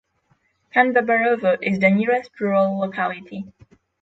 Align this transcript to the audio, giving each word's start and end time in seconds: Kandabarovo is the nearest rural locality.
Kandabarovo 0.73 1.59
is 1.61 1.77
the 1.77 1.91
nearest 1.91 2.31
rural 2.39 2.79
locality. 2.79 3.53